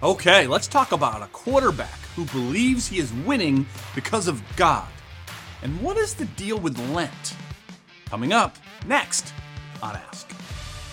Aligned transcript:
Okay, 0.00 0.46
let's 0.46 0.68
talk 0.68 0.92
about 0.92 1.22
a 1.22 1.26
quarterback 1.26 1.98
who 2.14 2.24
believes 2.26 2.86
he 2.86 3.00
is 3.00 3.12
winning 3.12 3.66
because 3.96 4.28
of 4.28 4.40
God. 4.54 4.86
And 5.64 5.82
what 5.82 5.96
is 5.96 6.14
the 6.14 6.26
deal 6.26 6.56
with 6.56 6.78
Lent? 6.94 7.34
Coming 8.06 8.32
up 8.32 8.56
next 8.86 9.34
on 9.82 9.96
Ask. 9.96 10.30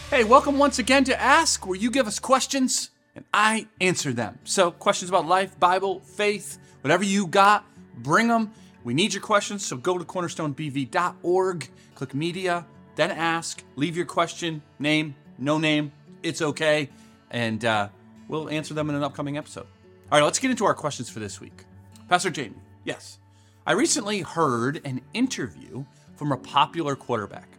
Hey, 0.10 0.24
welcome 0.24 0.58
once 0.58 0.80
again 0.80 1.04
to 1.04 1.22
Ask, 1.22 1.68
where 1.68 1.78
you 1.78 1.92
give 1.92 2.08
us 2.08 2.18
questions 2.18 2.90
and 3.16 3.24
I 3.32 3.68
answer 3.80 4.12
them. 4.12 4.40
So, 4.44 4.72
questions 4.72 5.10
about 5.10 5.28
life, 5.28 5.60
Bible, 5.60 6.00
faith, 6.00 6.58
whatever 6.82 7.04
you 7.04 7.28
got, 7.28 7.64
bring 7.98 8.28
them. 8.28 8.54
We 8.84 8.96
need 8.96 9.14
your 9.14 9.22
questions, 9.22 9.64
so 9.64 9.78
go 9.78 10.00
to 10.00 10.04
cornerstonebv.org, 10.04 11.70
click 11.94 12.16
media, 12.16 12.66
then 12.96 13.12
ask, 13.12 13.64
leave 13.76 13.96
your 13.96 14.08
question, 14.08 14.64
name, 14.80 15.14
no 15.38 15.60
name, 15.60 15.92
it's 16.24 16.42
okay, 16.42 16.90
and 17.30 17.64
uh, 17.64 17.90
we'll 18.28 18.50
answer 18.50 18.74
them 18.74 18.90
in 18.90 18.96
an 18.96 19.04
upcoming 19.04 19.38
episode. 19.38 19.68
All 20.12 20.20
right, 20.20 20.24
let's 20.24 20.40
get 20.40 20.52
into 20.52 20.66
our 20.66 20.74
questions 20.74 21.10
for 21.10 21.20
this 21.20 21.42
week. 21.42 21.66
Pastor 22.08 22.30
Jamie, 22.30 22.62
yes. 22.84 23.20
I 23.66 23.72
recently 23.72 24.22
heard 24.22 24.82
an 24.86 25.02
interview 25.14 25.84
from 26.16 26.32
a 26.32 26.38
popular 26.38 26.96
quarterback 26.96 27.50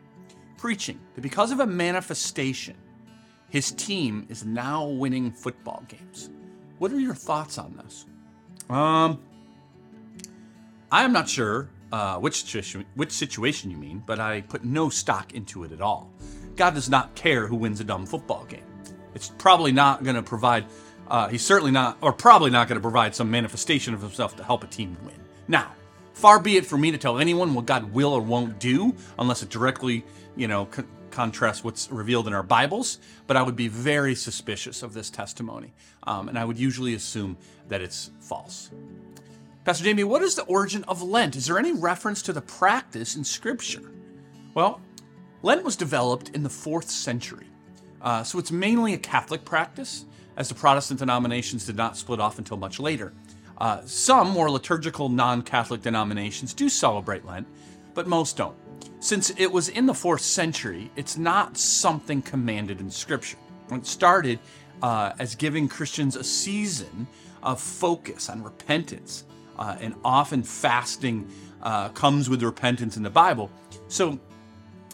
preaching 0.56 1.00
that 1.14 1.20
because 1.20 1.50
of 1.50 1.60
a 1.60 1.66
manifestation, 1.66 2.76
his 3.48 3.72
team 3.72 4.26
is 4.28 4.44
now 4.44 4.86
winning 4.86 5.30
football 5.32 5.82
games. 5.88 6.30
What 6.78 6.92
are 6.92 7.00
your 7.00 7.14
thoughts 7.14 7.58
on 7.58 7.76
this? 7.76 8.06
Um, 8.70 9.20
I 10.90 11.04
am 11.04 11.12
not 11.12 11.28
sure 11.28 11.68
uh, 11.92 12.18
which 12.18 12.56
which 12.94 13.12
situation 13.12 13.70
you 13.70 13.76
mean, 13.76 14.02
but 14.06 14.18
I 14.18 14.42
put 14.42 14.64
no 14.64 14.88
stock 14.88 15.34
into 15.34 15.64
it 15.64 15.72
at 15.72 15.80
all. 15.80 16.10
God 16.56 16.74
does 16.74 16.88
not 16.88 17.14
care 17.14 17.46
who 17.46 17.56
wins 17.56 17.80
a 17.80 17.84
dumb 17.84 18.06
football 18.06 18.44
game. 18.44 18.64
It's 19.16 19.32
probably 19.38 19.72
not 19.72 20.04
going 20.04 20.16
to 20.16 20.22
provide. 20.22 20.66
Uh, 21.08 21.28
he's 21.28 21.42
certainly 21.42 21.72
not, 21.72 21.96
or 22.02 22.12
probably 22.12 22.50
not 22.50 22.68
going 22.68 22.76
to 22.76 22.82
provide 22.82 23.14
some 23.14 23.30
manifestation 23.30 23.94
of 23.94 24.02
himself 24.02 24.36
to 24.36 24.44
help 24.44 24.62
a 24.62 24.66
team 24.66 24.94
win. 25.06 25.16
Now, 25.48 25.72
far 26.12 26.38
be 26.38 26.58
it 26.58 26.66
for 26.66 26.76
me 26.76 26.90
to 26.90 26.98
tell 26.98 27.18
anyone 27.18 27.54
what 27.54 27.64
God 27.64 27.94
will 27.94 28.12
or 28.12 28.20
won't 28.20 28.58
do, 28.58 28.94
unless 29.18 29.42
it 29.42 29.48
directly, 29.48 30.04
you 30.36 30.48
know, 30.48 30.66
co- 30.66 30.84
contrasts 31.10 31.64
what's 31.64 31.90
revealed 31.90 32.26
in 32.26 32.34
our 32.34 32.42
Bibles. 32.42 32.98
But 33.26 33.38
I 33.38 33.42
would 33.42 33.56
be 33.56 33.68
very 33.68 34.14
suspicious 34.14 34.82
of 34.82 34.92
this 34.92 35.08
testimony, 35.08 35.72
um, 36.02 36.28
and 36.28 36.38
I 36.38 36.44
would 36.44 36.58
usually 36.58 36.92
assume 36.92 37.38
that 37.68 37.80
it's 37.80 38.10
false. 38.20 38.70
Pastor 39.64 39.84
Jamie, 39.84 40.04
what 40.04 40.20
is 40.20 40.34
the 40.34 40.44
origin 40.44 40.84
of 40.84 41.02
Lent? 41.02 41.36
Is 41.36 41.46
there 41.46 41.58
any 41.58 41.72
reference 41.72 42.20
to 42.22 42.34
the 42.34 42.42
practice 42.42 43.16
in 43.16 43.24
Scripture? 43.24 43.90
Well, 44.52 44.82
Lent 45.42 45.64
was 45.64 45.74
developed 45.74 46.28
in 46.34 46.42
the 46.42 46.50
fourth 46.50 46.90
century, 46.90 47.46
uh, 48.02 48.22
so 48.22 48.38
it's 48.38 48.50
mainly 48.50 48.94
a 48.94 48.98
Catholic 48.98 49.44
practice, 49.44 50.04
as 50.36 50.48
the 50.48 50.54
Protestant 50.54 51.00
denominations 51.00 51.66
did 51.66 51.76
not 51.76 51.96
split 51.96 52.20
off 52.20 52.38
until 52.38 52.56
much 52.56 52.78
later. 52.78 53.12
Uh, 53.58 53.80
some 53.86 54.30
more 54.30 54.50
liturgical 54.50 55.08
non 55.08 55.42
Catholic 55.42 55.82
denominations 55.82 56.52
do 56.52 56.68
celebrate 56.68 57.24
Lent, 57.24 57.46
but 57.94 58.06
most 58.06 58.36
don't. 58.36 58.56
Since 59.00 59.30
it 59.38 59.50
was 59.50 59.68
in 59.68 59.86
the 59.86 59.94
fourth 59.94 60.20
century, 60.20 60.90
it's 60.96 61.16
not 61.16 61.56
something 61.56 62.22
commanded 62.22 62.80
in 62.80 62.90
Scripture. 62.90 63.38
It 63.70 63.86
started 63.86 64.38
uh, 64.82 65.12
as 65.18 65.34
giving 65.34 65.68
Christians 65.68 66.16
a 66.16 66.24
season 66.24 67.06
of 67.42 67.60
focus 67.60 68.28
on 68.28 68.42
repentance 68.42 69.24
uh, 69.58 69.76
and 69.80 69.94
often 70.04 70.42
fasting 70.42 71.28
uh, 71.62 71.88
comes 71.90 72.28
with 72.28 72.42
repentance 72.42 72.96
in 72.96 73.02
the 73.02 73.10
Bible. 73.10 73.50
So 73.88 74.18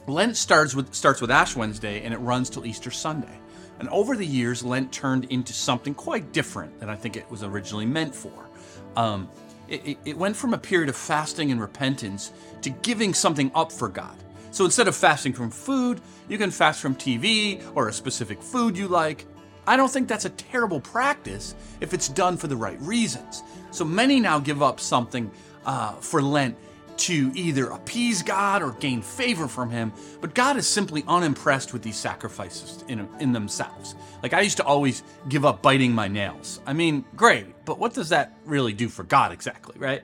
Lent 0.07 0.37
starts 0.37 0.75
with 0.75 0.93
starts 0.95 1.21
with 1.21 1.31
Ash 1.31 1.55
Wednesday 1.55 2.03
and 2.03 2.13
it 2.13 2.19
runs 2.19 2.51
till 2.51 2.67
Easter 2.67 2.91
Sunday. 2.91 3.39
And 3.79 3.89
over 3.89 4.17
the 4.17 4.27
years, 4.27 4.65
Lent 4.65 4.93
turned 4.93 5.25
into 5.27 5.53
something 5.53 5.95
quite 5.95 6.33
different 6.33 6.79
than 6.79 6.89
I 6.89 6.97
think 6.97 7.17
it 7.17 7.29
was 7.31 7.43
originally 7.43 7.87
meant 7.87 8.15
for. 8.15 8.49
Um, 8.97 9.29
it, 9.69 9.99
it 10.05 10.17
went 10.17 10.37
from 10.37 10.55
a 10.55 10.59
period 10.59 10.89
of 10.89 10.97
fasting 10.97 11.51
and 11.51 11.61
repentance 11.61 12.33
to 12.61 12.71
giving 12.71 13.15
something 13.15 13.51
up 13.55 13.73
for 13.73 13.89
God. 13.89 14.17
So 14.51 14.65
instead 14.65 14.87
of 14.87 14.95
fasting 14.95 15.33
from 15.33 15.51
food, 15.51 16.01
you 16.29 16.37
can 16.37 16.51
fast 16.51 16.81
from 16.81 16.95
TV 16.95 17.63
or 17.75 17.89
a 17.89 17.93
specific 17.93 18.43
food 18.43 18.77
you 18.77 18.87
like. 18.87 19.25
I 19.67 19.77
don't 19.77 19.91
think 19.91 20.09
that's 20.09 20.27
a 20.27 20.31
terrible 20.31 20.81
practice 20.81 21.55
if 21.81 21.95
it's 21.95 22.09
done 22.09 22.37
for 22.37 22.49
the 22.49 22.57
right 22.57 22.81
reasons. 22.81 23.43
So 23.71 23.85
many 23.85 24.21
now 24.21 24.39
give 24.39 24.63
up 24.63 24.79
something 24.79 25.31
uh, 25.65 25.93
for 25.95 26.21
Lent 26.21 26.57
to 26.99 27.33
either 27.35 27.69
appease 27.69 28.23
God 28.23 28.63
or 28.63 28.73
gain 28.73 29.03
favor 29.03 29.49
from 29.49 29.71
Him, 29.71 29.93
but 30.21 30.35
God 30.35 30.57
is 30.57 30.67
simply 30.67 31.05
unimpressed 31.09 31.73
with 31.73 31.83
these 31.83 31.97
sacrifices 31.97 32.85
in, 32.89 33.09
in 33.21 33.33
themselves. 33.33 33.95
Like 34.23 34.33
I 34.33 34.41
used 34.41 34.57
to 34.59 34.65
always 34.65 35.03
give 35.29 35.45
up 35.45 35.63
biting 35.63 35.93
my 35.93 36.09
nails. 36.09 36.61
I 36.67 36.73
mean, 36.73 37.05
great, 37.17 37.47
but 37.65 37.79
what 37.79 37.95
does 37.95 38.11
that 38.11 38.37
really 38.45 38.73
do 38.73 38.89
for 38.89 39.03
God 39.03 39.33
exactly, 39.33 39.75
right? 39.79 40.03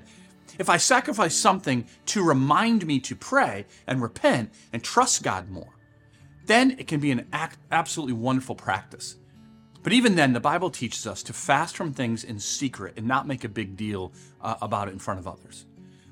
If 0.59 0.69
I 0.69 0.76
sacrifice 0.76 1.34
something 1.34 1.87
to 2.06 2.22
remind 2.25 2.87
me 2.87 2.99
to 3.00 3.15
pray 3.15 3.66
and 3.87 4.03
repent 4.03 4.53
and 4.72 4.82
trust 4.82 5.22
God 5.22 5.49
more, 5.49 5.75
then 6.47 6.72
it 6.78 6.88
can 6.88 6.99
be 6.99 7.10
an 7.10 7.28
absolutely 7.70 8.15
wonderful 8.15 8.55
practice. 8.55 9.16
But 9.82 9.93
even 9.93 10.16
then, 10.16 10.32
the 10.32 10.41
Bible 10.41 10.70
teaches 10.70 11.06
us 11.06 11.22
to 11.25 11.32
fast 11.32 11.76
from 11.76 11.93
things 11.93 12.25
in 12.25 12.38
secret 12.41 12.94
and 12.97 13.06
not 13.06 13.26
make 13.26 13.44
a 13.44 13.49
big 13.49 13.76
deal 13.76 14.12
uh, 14.41 14.56
about 14.60 14.88
it 14.88 14.93
in 14.93 14.99
front 14.99 15.20
of 15.20 15.28
others. 15.28 15.66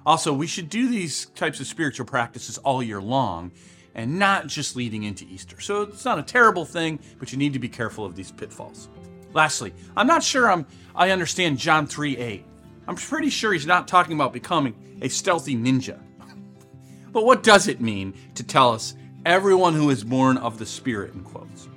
Also, 0.07 0.33
we 0.33 0.47
should 0.47 0.69
do 0.69 0.89
these 0.89 1.27
types 1.35 1.59
of 1.59 1.67
spiritual 1.67 2.07
practices 2.07 2.59
all 2.59 2.81
year 2.81 3.03
long 3.03 3.51
and 3.97 4.19
not 4.19 4.47
just 4.47 4.77
leading 4.77 5.03
into 5.03 5.25
Easter. 5.25 5.61
So 5.61 5.83
it's 5.83 6.05
not 6.05 6.21
a 6.21 6.23
terrible 6.23 6.65
thing, 6.65 7.01
but 7.19 7.33
you 7.33 7.39
need 7.39 7.55
to 7.55 7.59
be 7.59 7.69
careful 7.69 8.05
of 8.05 8.15
these 8.15 8.31
pitfalls. 8.31 8.89
Lastly, 9.33 9.75
I'm 9.97 10.07
not 10.07 10.23
sure 10.23 10.49
I'm, 10.49 10.65
I 10.95 11.11
understand 11.11 11.59
John 11.59 11.89
3 11.89 12.17
8. 12.17 12.45
I'm 12.87 12.95
pretty 12.95 13.31
sure 13.31 13.53
he's 13.53 13.67
not 13.67 13.89
talking 13.89 14.15
about 14.15 14.33
becoming 14.33 14.77
a 15.03 15.09
stealthy 15.09 15.57
ninja. 15.57 15.99
but 17.13 17.25
what 17.25 17.43
does 17.43 17.67
it 17.67 17.81
mean 17.81 18.15
to 18.37 18.45
tell 18.45 18.73
us 18.73 18.95
everyone 19.25 19.75
who 19.75 19.91
is 19.91 20.05
born 20.05 20.37
of 20.37 20.59
the 20.59 20.67
Spirit, 20.67 21.15
in 21.15 21.25
quotes? 21.25 21.69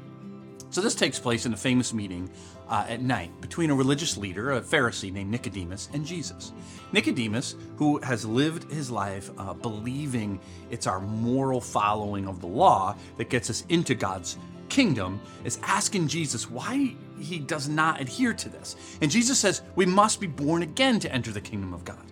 So 0.69 0.81
this 0.81 0.93
takes 0.93 1.17
place 1.17 1.47
in 1.47 1.53
a 1.53 1.57
famous 1.57 1.93
meeting 1.95 2.29
uh, 2.69 2.85
at 2.87 3.01
night 3.01 3.31
between 3.41 3.69
a 3.69 3.75
religious 3.75 4.17
leader, 4.17 4.51
a 4.53 4.61
Pharisee 4.61 5.11
named 5.11 5.31
Nicodemus, 5.31 5.89
and 5.93 6.05
Jesus. 6.05 6.53
Nicodemus, 6.91 7.55
who 7.77 7.99
has 7.99 8.25
lived 8.25 8.71
his 8.71 8.89
life 8.89 9.31
uh, 9.37 9.53
believing 9.53 10.39
it's 10.69 10.87
our 10.87 10.99
moral 10.99 11.59
following 11.59 12.27
of 12.27 12.41
the 12.41 12.47
law 12.47 12.95
that 13.17 13.29
gets 13.29 13.49
us 13.49 13.65
into 13.69 13.95
God's 13.95 14.37
kingdom, 14.69 15.19
is 15.43 15.59
asking 15.63 16.07
Jesus 16.07 16.49
why 16.49 16.95
he 17.19 17.39
does 17.39 17.67
not 17.67 17.99
adhere 17.99 18.33
to 18.33 18.49
this. 18.49 18.75
And 19.01 19.09
Jesus 19.09 19.39
says 19.39 19.61
we 19.75 19.85
must 19.85 20.21
be 20.21 20.27
born 20.27 20.63
again 20.63 20.99
to 20.99 21.11
enter 21.11 21.31
the 21.31 21.41
kingdom 21.41 21.73
of 21.73 21.83
God. 21.83 22.05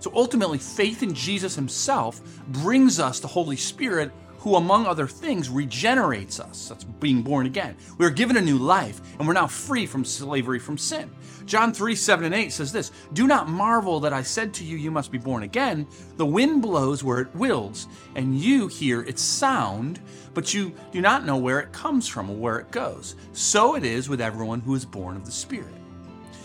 So 0.00 0.12
ultimately, 0.14 0.58
faith 0.58 1.02
in 1.02 1.12
Jesus 1.12 1.56
himself 1.56 2.20
brings 2.48 3.00
us 3.00 3.18
the 3.18 3.26
Holy 3.26 3.56
Spirit 3.56 4.12
who, 4.38 4.56
among 4.56 4.86
other 4.86 5.06
things, 5.06 5.48
regenerates 5.48 6.40
us. 6.40 6.68
That's 6.68 6.84
being 6.84 7.22
born 7.22 7.46
again. 7.46 7.76
We 7.98 8.06
are 8.06 8.10
given 8.10 8.36
a 8.36 8.40
new 8.40 8.58
life, 8.58 9.00
and 9.18 9.26
we're 9.26 9.34
now 9.34 9.46
free 9.46 9.86
from 9.86 10.04
slavery 10.04 10.58
from 10.58 10.78
sin. 10.78 11.10
John 11.44 11.72
3 11.72 11.94
7 11.94 12.24
and 12.24 12.34
8 12.34 12.52
says 12.52 12.72
this 12.72 12.92
Do 13.12 13.26
not 13.26 13.48
marvel 13.48 14.00
that 14.00 14.12
I 14.12 14.22
said 14.22 14.52
to 14.54 14.64
you, 14.64 14.76
You 14.76 14.90
must 14.90 15.10
be 15.10 15.18
born 15.18 15.42
again. 15.42 15.86
The 16.16 16.26
wind 16.26 16.62
blows 16.62 17.02
where 17.02 17.20
it 17.20 17.34
wills, 17.34 17.88
and 18.14 18.38
you 18.38 18.68
hear 18.68 19.02
its 19.02 19.22
sound, 19.22 20.00
but 20.34 20.52
you 20.54 20.72
do 20.92 21.00
not 21.00 21.24
know 21.24 21.36
where 21.36 21.60
it 21.60 21.72
comes 21.72 22.06
from 22.06 22.30
or 22.30 22.36
where 22.36 22.58
it 22.58 22.70
goes. 22.70 23.16
So 23.32 23.74
it 23.74 23.84
is 23.84 24.08
with 24.08 24.20
everyone 24.20 24.60
who 24.60 24.74
is 24.74 24.84
born 24.84 25.16
of 25.16 25.24
the 25.24 25.32
Spirit. 25.32 25.74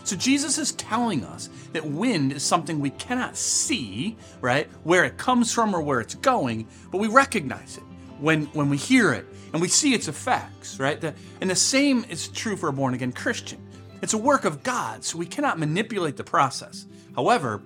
So 0.03 0.15
Jesus 0.15 0.57
is 0.57 0.73
telling 0.73 1.23
us 1.23 1.49
that 1.71 1.85
wind 1.85 2.33
is 2.33 2.43
something 2.43 2.79
we 2.79 2.89
cannot 2.91 3.37
see, 3.37 4.17
right? 4.41 4.67
Where 4.83 5.05
it 5.05 5.17
comes 5.17 5.53
from 5.53 5.73
or 5.73 5.81
where 5.81 6.01
it's 6.01 6.15
going, 6.15 6.67
but 6.91 6.97
we 6.97 7.07
recognize 7.07 7.77
it 7.77 7.83
when 8.19 8.45
when 8.47 8.69
we 8.69 8.77
hear 8.77 9.13
it 9.13 9.25
and 9.53 9.61
we 9.61 9.67
see 9.67 9.93
its 9.93 10.07
effects, 10.07 10.79
right? 10.79 10.99
The, 10.99 11.13
and 11.39 11.49
the 11.49 11.55
same 11.55 12.05
is 12.09 12.27
true 12.27 12.57
for 12.57 12.67
a 12.69 12.73
born 12.73 12.93
again 12.93 13.13
Christian. 13.13 13.59
It's 14.01 14.13
a 14.13 14.17
work 14.17 14.43
of 14.43 14.63
God, 14.63 15.03
so 15.05 15.17
we 15.17 15.25
cannot 15.25 15.57
manipulate 15.57 16.17
the 16.17 16.23
process. 16.25 16.85
However, 17.15 17.61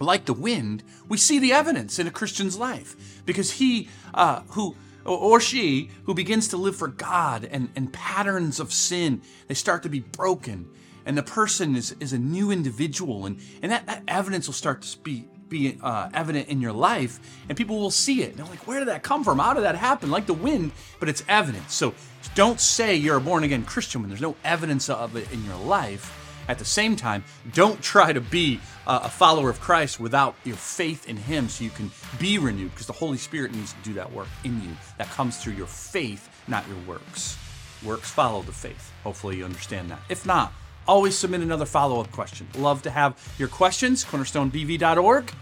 like 0.00 0.24
the 0.24 0.32
wind, 0.32 0.82
we 1.08 1.18
see 1.18 1.38
the 1.38 1.52
evidence 1.52 1.98
in 1.98 2.06
a 2.06 2.10
Christian's 2.10 2.58
life 2.58 3.22
because 3.24 3.52
he 3.52 3.88
uh, 4.12 4.40
who 4.48 4.74
or 5.04 5.40
she 5.40 5.90
who 6.04 6.14
begins 6.14 6.48
to 6.48 6.56
live 6.56 6.76
for 6.76 6.88
God 6.88 7.44
and, 7.44 7.70
and 7.76 7.92
patterns 7.92 8.58
of 8.58 8.72
sin, 8.72 9.22
they 9.46 9.54
start 9.54 9.84
to 9.84 9.88
be 9.88 10.00
broken 10.00 10.68
and 11.06 11.16
the 11.16 11.22
person 11.22 11.76
is, 11.76 11.94
is 12.00 12.12
a 12.12 12.18
new 12.18 12.50
individual 12.50 13.26
and, 13.26 13.38
and 13.62 13.72
that, 13.72 13.86
that 13.86 14.02
evidence 14.08 14.46
will 14.46 14.54
start 14.54 14.82
to 14.82 14.98
be, 14.98 15.26
be 15.48 15.78
uh, 15.82 16.08
evident 16.14 16.48
in 16.48 16.60
your 16.60 16.72
life 16.72 17.20
and 17.48 17.56
people 17.56 17.78
will 17.78 17.90
see 17.90 18.22
it. 18.22 18.30
And 18.30 18.38
they're 18.38 18.46
like, 18.46 18.66
where 18.66 18.78
did 18.78 18.88
that 18.88 19.02
come 19.02 19.24
from? 19.24 19.38
How 19.38 19.54
did 19.54 19.64
that 19.64 19.76
happen? 19.76 20.10
Like 20.10 20.26
the 20.26 20.34
wind, 20.34 20.72
but 20.98 21.08
it's 21.08 21.24
evidence. 21.28 21.74
So 21.74 21.94
don't 22.34 22.60
say 22.60 22.94
you're 22.94 23.16
a 23.16 23.20
born 23.20 23.44
again 23.44 23.64
Christian 23.64 24.00
when 24.00 24.10
there's 24.10 24.20
no 24.20 24.36
evidence 24.44 24.88
of 24.88 25.16
it 25.16 25.30
in 25.32 25.44
your 25.44 25.58
life. 25.58 26.16
At 26.48 26.58
the 26.58 26.64
same 26.64 26.96
time, 26.96 27.22
don't 27.52 27.80
try 27.80 28.12
to 28.12 28.20
be 28.20 28.60
a 28.86 29.08
follower 29.08 29.50
of 29.50 29.60
Christ 29.60 30.00
without 30.00 30.34
your 30.42 30.56
faith 30.56 31.08
in 31.08 31.16
Him 31.16 31.48
so 31.48 31.62
you 31.62 31.70
can 31.70 31.92
be 32.18 32.38
renewed 32.38 32.72
because 32.72 32.88
the 32.88 32.92
Holy 32.92 33.18
Spirit 33.18 33.54
needs 33.54 33.72
to 33.72 33.78
do 33.84 33.92
that 33.94 34.12
work 34.12 34.26
in 34.42 34.60
you. 34.62 34.70
That 34.98 35.08
comes 35.10 35.36
through 35.36 35.52
your 35.52 35.68
faith, 35.68 36.28
not 36.48 36.66
your 36.66 36.78
works. 36.88 37.38
Works 37.84 38.10
follow 38.10 38.42
the 38.42 38.52
faith. 38.52 38.92
Hopefully, 39.04 39.36
you 39.36 39.44
understand 39.44 39.90
that. 39.90 40.00
If 40.08 40.26
not, 40.26 40.52
always 40.90 41.16
submit 41.16 41.40
another 41.40 41.66
follow 41.66 42.00
up 42.00 42.10
question. 42.10 42.48
Love 42.58 42.82
to 42.82 42.90
have 42.90 43.16
your 43.38 43.46
questions, 43.46 44.04
cornerstonebv.org. 44.04 45.32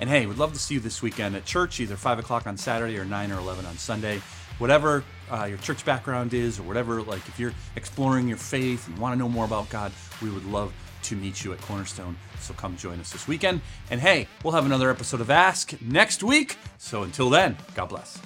And 0.00 0.10
hey, 0.10 0.26
we'd 0.26 0.38
love 0.38 0.52
to 0.52 0.58
see 0.58 0.74
you 0.74 0.80
this 0.80 1.00
weekend 1.02 1.36
at 1.36 1.44
church, 1.44 1.78
either 1.78 1.96
5 1.96 2.18
o'clock 2.18 2.48
on 2.48 2.56
Saturday 2.56 2.98
or 2.98 3.04
9 3.04 3.32
or 3.32 3.38
11 3.38 3.64
on 3.64 3.78
Sunday. 3.78 4.20
Whatever 4.58 5.04
uh, 5.30 5.44
your 5.44 5.58
church 5.58 5.84
background 5.84 6.34
is, 6.34 6.58
or 6.58 6.64
whatever, 6.64 7.00
like 7.02 7.26
if 7.28 7.38
you're 7.38 7.54
exploring 7.76 8.26
your 8.26 8.38
faith 8.38 8.88
and 8.88 8.98
want 8.98 9.12
to 9.12 9.18
know 9.18 9.28
more 9.28 9.44
about 9.44 9.70
God, 9.70 9.92
we 10.20 10.30
would 10.30 10.44
love 10.46 10.72
to 11.04 11.14
meet 11.14 11.44
you 11.44 11.52
at 11.52 11.60
Cornerstone. 11.60 12.16
So 12.40 12.54
come 12.54 12.76
join 12.76 12.98
us 12.98 13.12
this 13.12 13.28
weekend. 13.28 13.60
And 13.90 14.00
hey, 14.00 14.26
we'll 14.42 14.54
have 14.54 14.66
another 14.66 14.90
episode 14.90 15.20
of 15.20 15.30
Ask 15.30 15.80
next 15.80 16.24
week. 16.24 16.56
So 16.78 17.04
until 17.04 17.30
then, 17.30 17.56
God 17.76 17.88
bless. 17.88 18.20